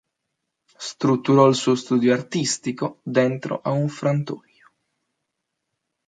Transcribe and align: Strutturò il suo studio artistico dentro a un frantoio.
Strutturò 0.79 1.47
il 1.47 1.53
suo 1.53 1.75
studio 1.75 2.11
artistico 2.11 3.01
dentro 3.03 3.59
a 3.61 3.69
un 3.69 3.87
frantoio. 3.87 4.71